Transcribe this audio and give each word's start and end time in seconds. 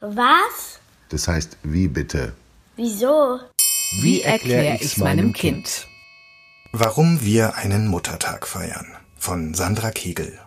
Was? 0.00 0.80
Das 1.10 1.28
heißt, 1.28 1.58
wie 1.62 1.86
bitte? 1.86 2.32
Wieso? 2.76 3.38
Wie 4.00 4.22
erkläre 4.22 4.78
ich's 4.80 4.96
meinem 4.96 5.34
Kind? 5.34 5.86
Warum 6.72 7.20
wir 7.22 7.56
einen 7.56 7.86
Muttertag 7.86 8.46
feiern 8.46 8.86
von 9.18 9.52
Sandra 9.52 9.90
Kegel. 9.90 10.38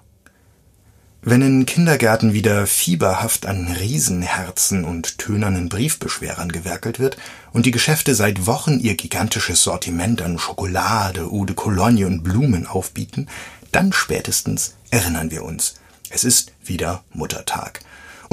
Wenn 1.22 1.44
in 1.44 1.66
Kindergärten 1.68 2.34
wieder 2.34 2.66
fieberhaft 2.66 3.46
an 3.46 3.68
Riesenherzen 3.80 4.84
und 4.86 5.20
tönernen 5.20 5.70
Briefbeschwerern 5.70 6.52
gewerkelt 6.52 6.98
wird 6.98 7.18
und 7.52 7.68
die 7.68 7.72
Geschäfte 7.72 8.16
seit 8.16 8.48
Wochen 8.48 8.80
ihr 8.80 8.96
gigantisches 8.96 9.62
Sortiment 9.62 10.24
an 10.24 10.40
Schokolade, 10.40 11.26
Eau 11.32 11.46
de 11.46 11.56
Cologne 11.56 12.08
und 12.08 12.24
Blumen 12.24 12.66
aufbieten, 12.66 13.28
dann 13.72 13.94
spätestens 13.94 14.74
erinnern 14.90 15.30
wir 15.30 15.44
uns. 15.44 15.76
Es 16.10 16.24
ist 16.24 16.54
wieder 16.64 17.04
Muttertag. 17.14 17.82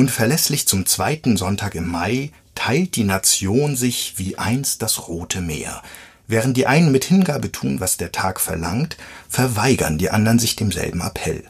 Und 0.00 0.10
verlässlich 0.10 0.66
zum 0.66 0.86
zweiten 0.86 1.36
Sonntag 1.36 1.74
im 1.74 1.86
Mai 1.86 2.32
teilt 2.54 2.96
die 2.96 3.04
Nation 3.04 3.76
sich 3.76 4.14
wie 4.16 4.38
einst 4.38 4.80
das 4.80 5.08
Rote 5.08 5.42
Meer. 5.42 5.82
Während 6.26 6.56
die 6.56 6.66
einen 6.66 6.90
mit 6.90 7.04
Hingabe 7.04 7.52
tun, 7.52 7.80
was 7.80 7.98
der 7.98 8.10
Tag 8.10 8.40
verlangt, 8.40 8.96
verweigern 9.28 9.98
die 9.98 10.08
anderen 10.08 10.38
sich 10.38 10.56
demselben 10.56 11.02
Appell. 11.02 11.44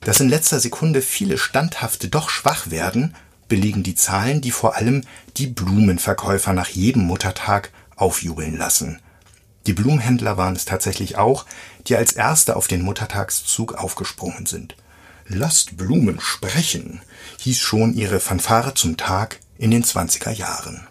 Dass 0.00 0.20
in 0.20 0.30
letzter 0.30 0.58
Sekunde 0.58 1.02
viele 1.02 1.36
Standhafte 1.36 2.08
doch 2.08 2.30
schwach 2.30 2.70
werden, 2.70 3.14
belegen 3.46 3.82
die 3.82 3.94
Zahlen, 3.94 4.40
die 4.40 4.52
vor 4.52 4.76
allem 4.76 5.02
die 5.36 5.48
Blumenverkäufer 5.48 6.54
nach 6.54 6.70
jedem 6.70 7.02
Muttertag 7.02 7.72
aufjubeln 7.96 8.56
lassen. 8.56 9.00
Die 9.66 9.74
Blumenhändler 9.74 10.38
waren 10.38 10.56
es 10.56 10.64
tatsächlich 10.64 11.18
auch, 11.18 11.44
die 11.88 11.96
als 11.96 12.12
Erste 12.12 12.56
auf 12.56 12.68
den 12.68 12.80
Muttertagszug 12.80 13.74
aufgesprungen 13.74 14.46
sind. 14.46 14.76
Lasst 15.28 15.76
Blumen 15.76 16.20
sprechen, 16.20 17.00
hieß 17.40 17.58
schon 17.58 17.94
ihre 17.94 18.20
Fanfare 18.20 18.74
zum 18.74 18.96
Tag 18.96 19.38
in 19.58 19.70
den 19.70 19.84
20er 19.84 20.30
Jahren. 20.30 20.86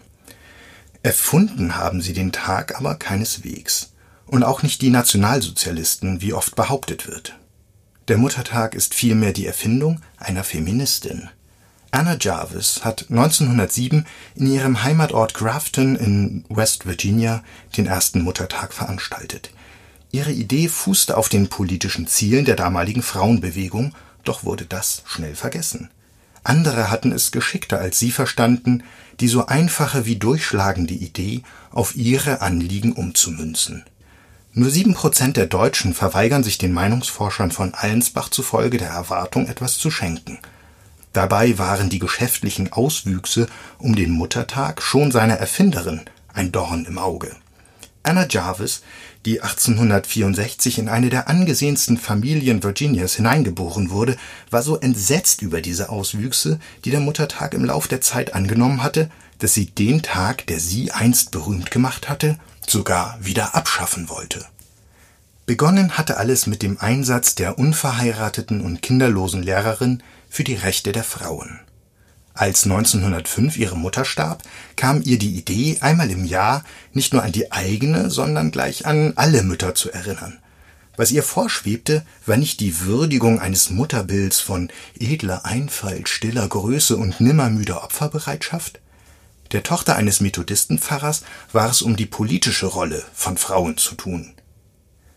Erfunden 1.02 1.76
haben 1.76 2.00
sie 2.00 2.12
den 2.12 2.32
Tag 2.32 2.76
aber 2.76 2.94
keineswegs. 2.94 3.92
Und 4.26 4.44
auch 4.44 4.62
nicht 4.62 4.80
die 4.80 4.90
Nationalsozialisten, 4.90 6.22
wie 6.22 6.32
oft 6.32 6.56
behauptet 6.56 7.06
wird. 7.06 7.38
Der 8.08 8.16
Muttertag 8.16 8.74
ist 8.74 8.94
vielmehr 8.94 9.32
die 9.32 9.46
Erfindung 9.46 10.00
einer 10.16 10.42
Feministin. 10.42 11.28
Anna 11.90 12.16
Jarvis 12.18 12.84
hat 12.84 13.06
1907 13.10 14.06
in 14.34 14.46
ihrem 14.52 14.82
Heimatort 14.82 15.34
Grafton 15.34 15.96
in 15.96 16.44
West 16.48 16.86
Virginia 16.86 17.44
den 17.76 17.86
ersten 17.86 18.22
Muttertag 18.22 18.72
veranstaltet. 18.72 19.50
Ihre 20.10 20.32
Idee 20.32 20.68
fußte 20.68 21.16
auf 21.16 21.28
den 21.28 21.48
politischen 21.48 22.06
Zielen 22.06 22.44
der 22.46 22.56
damaligen 22.56 23.02
Frauenbewegung, 23.02 23.94
doch 24.24 24.44
wurde 24.44 24.66
das 24.66 25.02
schnell 25.06 25.34
vergessen. 25.34 25.90
Andere 26.44 26.90
hatten 26.90 27.12
es 27.12 27.30
geschickter 27.30 27.78
als 27.78 27.98
sie 27.98 28.10
verstanden, 28.10 28.82
die 29.20 29.28
so 29.28 29.46
einfache 29.46 30.06
wie 30.06 30.16
durchschlagende 30.16 30.94
Idee 30.94 31.42
auf 31.70 31.94
ihre 31.94 32.40
Anliegen 32.40 32.92
umzumünzen 32.92 33.84
nur 34.54 34.68
sieben 34.68 34.92
Prozent 34.92 35.38
der 35.38 35.46
Deutschen 35.46 35.94
verweigern 35.94 36.44
sich 36.44 36.58
den 36.58 36.74
Meinungsforschern 36.74 37.50
von 37.50 37.72
Allensbach 37.72 38.28
zufolge 38.28 38.76
der 38.76 38.90
Erwartung, 38.90 39.48
etwas 39.48 39.78
zu 39.78 39.90
schenken. 39.90 40.38
Dabei 41.14 41.58
waren 41.58 41.88
die 41.88 41.98
geschäftlichen 41.98 42.70
Auswüchse 42.70 43.46
um 43.78 43.96
den 43.96 44.10
Muttertag 44.10 44.82
schon 44.82 45.10
seiner 45.10 45.36
Erfinderin 45.36 46.02
ein 46.34 46.52
Dorn 46.52 46.84
im 46.84 46.98
Auge. 46.98 47.34
Anna 48.02 48.26
Jarvis, 48.28 48.82
die 49.24 49.40
1864 49.40 50.78
in 50.78 50.88
eine 50.88 51.08
der 51.08 51.28
angesehensten 51.28 51.96
Familien 51.96 52.62
Virginias 52.62 53.14
hineingeboren 53.14 53.90
wurde, 53.90 54.16
war 54.50 54.62
so 54.62 54.78
entsetzt 54.78 55.42
über 55.42 55.60
diese 55.60 55.88
Auswüchse, 55.88 56.58
die 56.84 56.90
der 56.90 57.00
Muttertag 57.00 57.54
im 57.54 57.64
Lauf 57.64 57.86
der 57.86 58.00
Zeit 58.00 58.34
angenommen 58.34 58.82
hatte, 58.82 59.10
dass 59.38 59.54
sie 59.54 59.66
den 59.66 60.02
Tag, 60.02 60.46
der 60.46 60.58
sie 60.58 60.90
einst 60.90 61.30
berühmt 61.30 61.70
gemacht 61.70 62.08
hatte, 62.08 62.38
sogar 62.66 63.18
wieder 63.20 63.54
abschaffen 63.54 64.08
wollte. 64.08 64.44
Begonnen 65.46 65.98
hatte 65.98 66.16
alles 66.16 66.46
mit 66.46 66.62
dem 66.62 66.80
Einsatz 66.80 67.34
der 67.34 67.58
unverheirateten 67.58 68.60
und 68.60 68.82
kinderlosen 68.82 69.42
Lehrerin 69.42 70.02
für 70.28 70.44
die 70.44 70.54
Rechte 70.54 70.92
der 70.92 71.04
Frauen. 71.04 71.60
Als 72.34 72.64
1905 72.64 73.56
ihre 73.56 73.76
Mutter 73.76 74.04
starb, 74.04 74.42
kam 74.76 75.02
ihr 75.02 75.18
die 75.18 75.36
Idee, 75.36 75.78
einmal 75.80 76.10
im 76.10 76.24
Jahr 76.24 76.64
nicht 76.92 77.12
nur 77.12 77.22
an 77.22 77.32
die 77.32 77.52
eigene, 77.52 78.10
sondern 78.10 78.50
gleich 78.50 78.86
an 78.86 79.12
alle 79.16 79.42
Mütter 79.42 79.74
zu 79.74 79.90
erinnern. 79.90 80.38
Was 80.96 81.10
ihr 81.10 81.22
vorschwebte, 81.22 82.04
war 82.26 82.36
nicht 82.36 82.60
die 82.60 82.80
Würdigung 82.80 83.40
eines 83.40 83.70
Mutterbilds 83.70 84.40
von 84.40 84.68
edler 84.98 85.44
Einfalt, 85.44 86.08
stiller 86.08 86.48
Größe 86.48 86.96
und 86.96 87.20
nimmermüder 87.20 87.82
Opferbereitschaft, 87.84 88.80
der 89.52 89.62
Tochter 89.62 89.96
eines 89.96 90.20
Methodistenpfarrers 90.20 91.24
war 91.52 91.70
es 91.70 91.82
um 91.82 91.94
die 91.96 92.06
politische 92.06 92.66
Rolle 92.66 93.04
von 93.12 93.36
Frauen 93.36 93.76
zu 93.76 93.94
tun. 93.94 94.32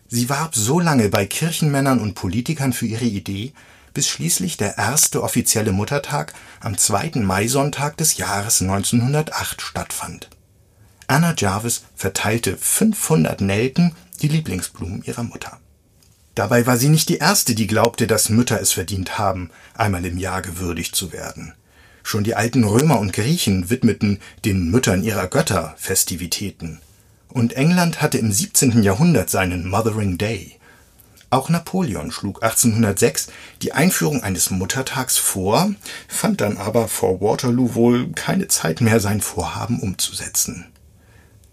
Sie 0.08 0.28
warb 0.28 0.54
so 0.54 0.78
lange 0.78 1.08
bei 1.08 1.24
Kirchenmännern 1.24 2.00
und 2.00 2.14
Politikern 2.14 2.74
für 2.74 2.86
ihre 2.86 3.06
Idee, 3.06 3.54
bis 3.96 4.08
schließlich 4.08 4.58
der 4.58 4.76
erste 4.76 5.22
offizielle 5.22 5.72
Muttertag 5.72 6.34
am 6.60 6.76
zweiten 6.76 7.24
Maisonntag 7.24 7.96
des 7.96 8.18
Jahres 8.18 8.60
1908 8.60 9.62
stattfand. 9.62 10.28
Anna 11.06 11.34
Jarvis 11.34 11.84
verteilte 11.94 12.58
500 12.58 13.40
Nelken, 13.40 13.96
die 14.20 14.28
Lieblingsblumen 14.28 15.02
ihrer 15.04 15.22
Mutter. 15.22 15.60
Dabei 16.34 16.66
war 16.66 16.76
sie 16.76 16.90
nicht 16.90 17.08
die 17.08 17.16
erste, 17.16 17.54
die 17.54 17.66
glaubte, 17.66 18.06
dass 18.06 18.28
Mütter 18.28 18.60
es 18.60 18.72
verdient 18.72 19.16
haben, 19.16 19.48
einmal 19.72 20.04
im 20.04 20.18
Jahr 20.18 20.42
gewürdigt 20.42 20.94
zu 20.94 21.14
werden. 21.14 21.54
Schon 22.02 22.22
die 22.22 22.34
alten 22.34 22.64
Römer 22.64 23.00
und 23.00 23.14
Griechen 23.14 23.70
widmeten 23.70 24.18
den 24.44 24.70
Müttern 24.70 25.04
ihrer 25.04 25.26
Götter 25.26 25.74
Festivitäten. 25.78 26.82
Und 27.30 27.54
England 27.54 28.02
hatte 28.02 28.18
im 28.18 28.30
17. 28.30 28.82
Jahrhundert 28.82 29.30
seinen 29.30 29.66
Mothering 29.70 30.18
Day. 30.18 30.58
Auch 31.36 31.50
Napoleon 31.50 32.10
schlug 32.12 32.42
1806 32.42 33.26
die 33.60 33.72
Einführung 33.72 34.22
eines 34.22 34.48
Muttertags 34.48 35.18
vor, 35.18 35.70
fand 36.08 36.40
dann 36.40 36.56
aber 36.56 36.88
vor 36.88 37.20
Waterloo 37.20 37.74
wohl 37.74 38.10
keine 38.12 38.48
Zeit 38.48 38.80
mehr, 38.80 39.00
sein 39.00 39.20
Vorhaben 39.20 39.80
umzusetzen. 39.80 40.64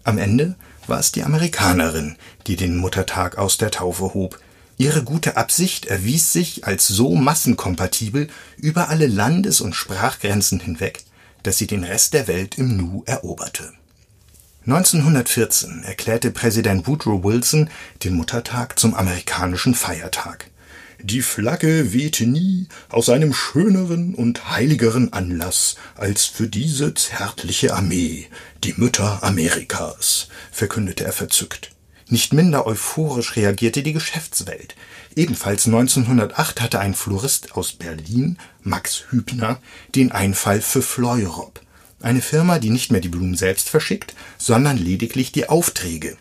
Am 0.02 0.16
Ende 0.16 0.54
war 0.86 1.00
es 1.00 1.12
die 1.12 1.22
Amerikanerin, 1.22 2.16
die 2.46 2.56
den 2.56 2.78
Muttertag 2.78 3.36
aus 3.36 3.58
der 3.58 3.70
Taufe 3.70 4.14
hob, 4.14 4.40
Ihre 4.78 5.04
gute 5.04 5.36
Absicht 5.36 5.84
erwies 5.84 6.32
sich 6.32 6.66
als 6.66 6.88
so 6.88 7.14
massenkompatibel 7.14 8.28
über 8.56 8.88
alle 8.88 9.06
Landes- 9.06 9.60
und 9.60 9.74
Sprachgrenzen 9.74 10.60
hinweg, 10.60 11.04
dass 11.42 11.58
sie 11.58 11.66
den 11.66 11.84
Rest 11.84 12.14
der 12.14 12.26
Welt 12.26 12.56
im 12.56 12.78
Nu 12.78 13.02
eroberte. 13.04 13.74
1914 14.66 15.82
erklärte 15.82 16.30
Präsident 16.30 16.86
Woodrow 16.86 17.22
Wilson 17.22 17.68
den 18.02 18.14
Muttertag 18.14 18.78
zum 18.78 18.94
amerikanischen 18.94 19.74
Feiertag. 19.74 20.50
Die 21.02 21.20
Flagge 21.20 21.92
wehte 21.92 22.24
nie 22.24 22.68
aus 22.88 23.10
einem 23.10 23.34
schöneren 23.34 24.14
und 24.14 24.48
heiligeren 24.48 25.12
Anlass 25.12 25.76
als 25.96 26.24
für 26.24 26.48
diese 26.48 26.94
zärtliche 26.94 27.74
Armee, 27.74 28.28
die 28.64 28.72
Mütter 28.78 29.22
Amerikas, 29.22 30.28
verkündete 30.50 31.04
er 31.04 31.12
verzückt. 31.12 31.72
Nicht 32.08 32.32
minder 32.32 32.66
euphorisch 32.66 33.36
reagierte 33.36 33.82
die 33.82 33.92
Geschäftswelt. 33.92 34.76
Ebenfalls 35.14 35.66
1908 35.66 36.62
hatte 36.62 36.80
ein 36.80 36.94
Florist 36.94 37.54
aus 37.54 37.72
Berlin, 37.72 38.38
Max 38.62 39.04
Hübner, 39.10 39.60
den 39.94 40.10
Einfall 40.10 40.62
für 40.62 40.80
Fleurop, 40.80 41.60
eine 42.00 42.20
Firma, 42.20 42.58
die 42.58 42.70
nicht 42.70 42.92
mehr 42.92 43.00
die 43.00 43.08
Blumen 43.08 43.36
selbst 43.36 43.70
verschickt, 43.70 44.14
sondern 44.38 44.76
lediglich 44.76 45.32
die 45.32 45.48
Aufträge. 45.48 46.16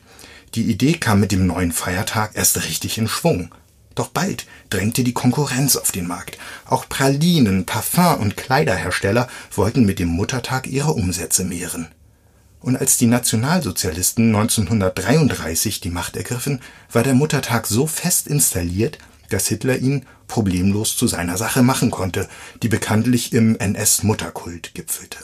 Die 0.55 0.63
Idee 0.63 0.93
kam 0.93 1.19
mit 1.19 1.31
dem 1.31 1.47
neuen 1.47 1.71
Feiertag 1.71 2.31
erst 2.35 2.63
richtig 2.65 2.97
in 2.97 3.07
Schwung. 3.07 3.53
Doch 3.95 4.07
bald 4.07 4.45
drängte 4.69 5.03
die 5.03 5.13
Konkurrenz 5.13 5.75
auf 5.75 5.91
den 5.91 6.07
Markt. 6.07 6.37
Auch 6.65 6.89
Pralinen, 6.89 7.65
Parfum 7.65 8.21
und 8.21 8.37
Kleiderhersteller 8.37 9.27
wollten 9.55 9.85
mit 9.85 9.99
dem 9.99 10.09
Muttertag 10.09 10.67
ihre 10.67 10.93
Umsätze 10.93 11.43
mehren 11.43 11.87
und 12.63 12.77
als 12.77 12.97
die 12.97 13.07
Nationalsozialisten 13.07 14.33
1933 14.33 15.81
die 15.81 15.89
Macht 15.89 16.15
ergriffen, 16.15 16.61
war 16.91 17.03
der 17.03 17.13
Muttertag 17.13 17.67
so 17.67 17.85
fest 17.87 18.25
installiert, 18.25 18.97
dass 19.29 19.47
Hitler 19.47 19.77
ihn 19.77 20.05
problemlos 20.27 20.95
zu 20.95 21.07
seiner 21.07 21.37
Sache 21.37 21.61
machen 21.61 21.91
konnte, 21.91 22.27
die 22.63 22.69
bekanntlich 22.69 23.33
im 23.33 23.57
NS-Mutterkult 23.57 24.73
gipfelte. 24.73 25.17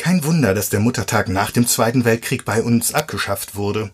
Kein 0.00 0.24
Wunder, 0.24 0.54
dass 0.54 0.70
der 0.70 0.80
Muttertag 0.80 1.28
nach 1.28 1.50
dem 1.50 1.66
Zweiten 1.66 2.06
Weltkrieg 2.06 2.46
bei 2.46 2.62
uns 2.62 2.94
abgeschafft 2.94 3.54
wurde. 3.54 3.90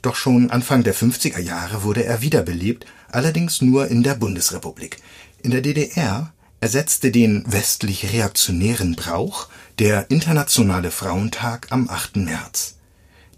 Doch 0.00 0.14
schon 0.14 0.50
Anfang 0.50 0.84
der 0.84 0.94
50er 0.94 1.38
Jahre 1.38 1.82
wurde 1.82 2.02
er 2.02 2.22
wiederbelebt, 2.22 2.86
allerdings 3.12 3.60
nur 3.60 3.88
in 3.88 4.02
der 4.02 4.14
Bundesrepublik. 4.14 5.02
In 5.42 5.50
der 5.50 5.60
DDR 5.60 6.32
ersetzte 6.60 7.10
den 7.10 7.44
westlich 7.46 8.10
reaktionären 8.10 8.96
Brauch 8.96 9.48
der 9.78 10.10
Internationale 10.10 10.90
Frauentag 10.90 11.66
am 11.68 11.90
8. 11.90 12.16
März. 12.16 12.76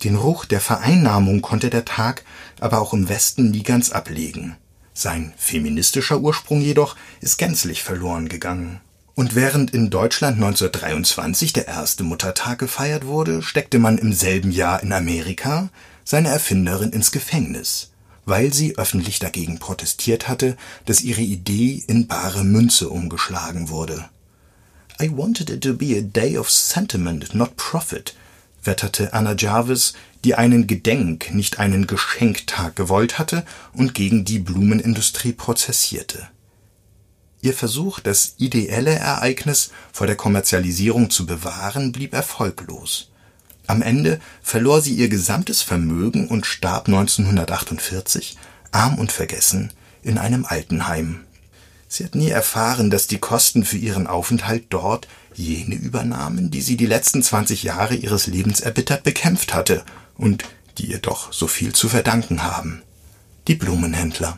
Den 0.05 0.15
Ruch 0.15 0.45
der 0.45 0.61
Vereinnahmung 0.61 1.43
konnte 1.43 1.71
der 1.71 1.85
Tag 1.85 2.23
aber 2.61 2.81
auch 2.81 2.95
im 2.95 3.09
Westen 3.09 3.51
nie 3.51 3.65
ganz 3.65 3.91
ablegen. 3.91 4.55
Sein 4.95 5.35
feministischer 5.37 6.21
Ursprung 6.21 6.61
jedoch 6.61 6.95
ist 7.21 7.37
gänzlich 7.37 7.83
verloren 7.83 8.29
gegangen. 8.29 8.81
Und 9.17 9.35
während 9.35 9.71
in 9.73 9.89
Deutschland 9.89 10.37
1923 10.37 11.55
der 11.55 11.67
erste 11.67 12.05
Muttertag 12.05 12.59
gefeiert 12.59 13.07
wurde, 13.07 13.41
steckte 13.41 13.79
man 13.79 13.97
im 13.97 14.13
selben 14.13 14.51
Jahr 14.51 14.83
in 14.83 14.93
Amerika 14.93 15.71
seine 16.05 16.29
Erfinderin 16.29 16.91
ins 16.91 17.13
Gefängnis, 17.13 17.93
weil 18.27 18.53
sie 18.53 18.77
öffentlich 18.77 19.19
dagegen 19.19 19.59
protestiert 19.59 20.29
hatte, 20.29 20.59
dass 20.85 21.01
ihre 21.01 21.23
Idee 21.23 21.83
in 21.87 22.09
bare 22.09 22.45
Münze 22.45 22.91
umgeschlagen 22.91 23.71
wurde. 23.71 24.05
I 25.01 25.11
wanted 25.11 25.49
it 25.49 25.63
to 25.63 25.73
be 25.73 25.97
a 25.97 26.03
day 26.03 26.37
of 26.37 26.51
sentiment, 26.51 27.35
not 27.35 27.57
profit, 27.57 28.15
wetterte 28.65 29.15
Anna 29.15 29.35
Jarvis, 29.35 29.95
die 30.25 30.35
einen 30.35 30.67
Gedenk-, 30.67 31.33
nicht 31.33 31.59
einen 31.59 31.87
Geschenktag 31.87 32.77
gewollt 32.77 33.19
hatte 33.19 33.47
und 33.73 33.95
gegen 33.95 34.27
die 34.27 34.41
Blumenindustrie 34.41 35.33
prozessierte 35.33 36.29
Ihr 37.47 37.55
Versuch, 37.55 38.01
das 38.01 38.35
ideelle 38.39 38.91
Ereignis 38.91 39.71
vor 39.93 40.09
der 40.09 40.17
Kommerzialisierung 40.17 41.11
zu 41.11 41.27
bewahren, 41.27 41.93
blieb 41.93 42.13
erfolglos. 42.13 43.13
Am 43.69 43.83
Ende 43.83 44.19
verlor 44.43 44.81
sie 44.81 44.95
ihr 44.95 45.09
gesamtes 45.09 45.63
Vermögen 45.63 46.27
und 46.27 46.45
starb 46.45 46.89
1948, 46.89 48.37
arm 48.73 48.99
und 48.99 49.13
vergessen, 49.13 49.73
in 50.03 50.19
einem 50.19 50.45
Altenheim. 50.45 51.21
Sie 51.87 52.03
hat 52.03 52.17
nie 52.17 52.31
erfahren, 52.31 52.91
dass 52.91 53.07
die 53.07 53.19
Kosten 53.19 53.65
für 53.65 53.79
ihren 53.79 54.09
Aufenthalt 54.09 54.65
dort 54.71 55.07
jene 55.33 55.77
übernahmen, 55.77 56.51
die 56.51 56.63
sie 56.63 56.77
die 56.77 56.87
letzten 56.87 57.23
20 57.23 57.63
Jahre 57.63 57.95
ihres 57.95 58.27
Lebens 58.27 58.59
erbittert 58.59 59.05
bekämpft 59.05 59.55
hatte 59.55 59.85
und 60.17 60.43
die 60.79 60.87
ihr 60.87 60.99
doch 60.99 61.33
so 61.33 61.47
viel 61.47 61.73
zu 61.73 61.89
verdanken 61.89 62.43
haben. 62.43 62.83
Die 63.47 63.55
Blumenhändler. 63.55 64.37